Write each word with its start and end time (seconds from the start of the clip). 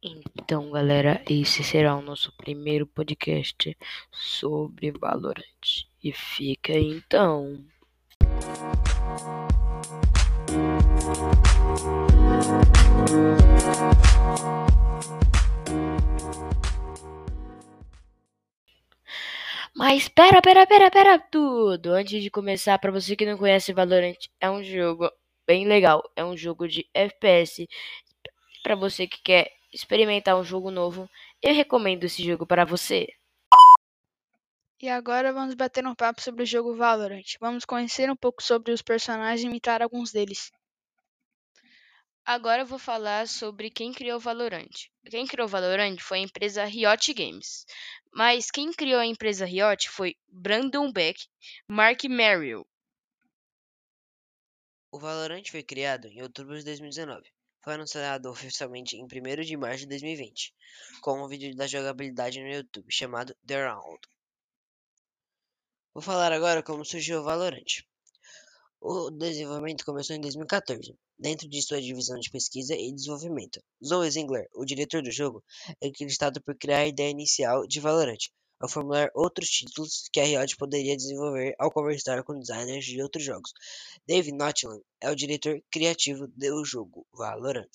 Então, 0.00 0.70
galera, 0.70 1.20
esse 1.28 1.64
será 1.64 1.96
o 1.96 2.00
nosso 2.00 2.32
primeiro 2.36 2.86
podcast 2.86 3.76
sobre 4.12 4.92
Valorant. 4.92 5.42
E 6.02 6.12
fica 6.12 6.72
então. 6.72 7.64
Mas 19.74 20.08
pera, 20.08 20.40
pera, 20.40 20.64
pera, 20.64 20.90
pera 20.92 21.18
tudo. 21.18 21.92
Antes 21.92 22.22
de 22.22 22.30
começar, 22.30 22.78
para 22.78 22.92
você 22.92 23.16
que 23.16 23.26
não 23.26 23.36
conhece 23.36 23.72
Valorant, 23.72 24.16
é 24.40 24.48
um 24.48 24.62
jogo 24.62 25.10
bem 25.44 25.66
legal. 25.66 26.08
É 26.14 26.24
um 26.24 26.36
jogo 26.36 26.68
de 26.68 26.88
FPS. 26.94 27.66
Para 28.62 28.76
você 28.76 29.08
que 29.08 29.20
quer 29.22 29.57
experimentar 29.72 30.36
um 30.36 30.44
jogo 30.44 30.70
novo, 30.70 31.08
eu 31.42 31.54
recomendo 31.54 32.04
esse 32.04 32.24
jogo 32.24 32.46
para 32.46 32.64
você. 32.64 33.08
E 34.80 34.88
agora 34.88 35.32
vamos 35.32 35.54
bater 35.54 35.84
um 35.86 35.94
papo 35.94 36.20
sobre 36.20 36.44
o 36.44 36.46
jogo 36.46 36.76
Valorant. 36.76 37.36
Vamos 37.40 37.64
conhecer 37.64 38.08
um 38.10 38.16
pouco 38.16 38.42
sobre 38.42 38.72
os 38.72 38.80
personagens 38.80 39.42
e 39.42 39.46
imitar 39.46 39.82
alguns 39.82 40.12
deles. 40.12 40.52
Agora 42.24 42.62
eu 42.62 42.66
vou 42.66 42.78
falar 42.78 43.26
sobre 43.26 43.70
quem 43.70 43.92
criou 43.92 44.20
Valorant. 44.20 44.68
Quem 45.10 45.26
criou 45.26 45.48
Valorant 45.48 45.98
foi 45.98 46.18
a 46.18 46.22
empresa 46.22 46.64
Riot 46.64 47.12
Games. 47.12 47.64
Mas 48.12 48.50
quem 48.50 48.70
criou 48.72 49.00
a 49.00 49.06
empresa 49.06 49.44
Riot 49.44 49.88
foi 49.88 50.14
Brandon 50.28 50.92
Beck, 50.92 51.26
Mark 51.66 52.04
Merrill. 52.04 52.66
O 54.92 54.98
Valorant 54.98 55.44
foi 55.50 55.62
criado 55.62 56.06
em 56.08 56.22
outubro 56.22 56.56
de 56.56 56.64
2019. 56.64 57.28
Foi 57.62 57.74
anunciado 57.74 58.30
oficialmente 58.30 58.96
em 58.96 59.04
1 59.04 59.42
de 59.44 59.56
março 59.56 59.80
de 59.80 59.88
2020, 59.88 60.54
com 61.02 61.22
um 61.22 61.28
vídeo 61.28 61.54
da 61.56 61.66
jogabilidade 61.66 62.40
no 62.40 62.48
YouTube 62.48 62.86
chamado 62.90 63.36
The 63.46 63.66
Round. 63.66 64.00
Vou 65.92 66.02
falar 66.02 66.32
agora 66.32 66.62
como 66.62 66.84
surgiu 66.84 67.20
o 67.20 67.24
Valorant. 67.24 67.82
O 68.80 69.10
desenvolvimento 69.10 69.84
começou 69.84 70.14
em 70.14 70.20
2014, 70.20 70.96
dentro 71.18 71.48
de 71.48 71.60
sua 71.60 71.82
divisão 71.82 72.16
de 72.20 72.30
pesquisa 72.30 72.76
e 72.76 72.94
desenvolvimento. 72.94 73.60
Zoe 73.84 74.08
Zingler, 74.08 74.46
o 74.54 74.64
diretor 74.64 75.02
do 75.02 75.10
jogo, 75.10 75.42
é 75.82 75.88
acreditado 75.88 76.40
por 76.40 76.56
criar 76.56 76.78
a 76.78 76.86
ideia 76.86 77.10
inicial 77.10 77.66
de 77.66 77.80
Valorant, 77.80 78.30
ao 78.60 78.68
formular 78.68 79.10
outros 79.14 79.48
títulos 79.48 80.08
que 80.12 80.20
a 80.20 80.24
Riot 80.24 80.56
poderia 80.56 80.96
desenvolver 80.96 81.54
ao 81.58 81.70
conversar 81.70 82.22
com 82.24 82.38
designers 82.38 82.84
de 82.84 83.02
outros 83.02 83.24
jogos. 83.24 83.52
Dave 84.06 84.32
Notland 84.32 84.82
é 85.00 85.10
o 85.10 85.16
diretor 85.16 85.62
criativo 85.70 86.26
do 86.28 86.64
jogo 86.64 87.06
Valorant. 87.12 87.68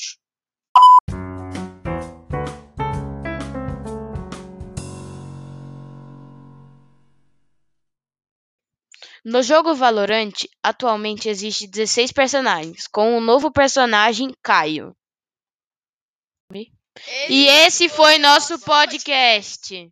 No 9.25 9.41
jogo 9.41 9.73
Valorant, 9.73 10.33
atualmente 10.61 11.29
existe 11.29 11.65
16 11.65 12.11
personagens, 12.11 12.87
com 12.87 13.17
o 13.17 13.21
novo 13.21 13.49
personagem 13.49 14.35
Caio. 14.43 14.93
E 17.29 17.47
esse 17.47 17.87
foi 17.87 18.17
nosso 18.17 18.59
podcast. 18.59 19.89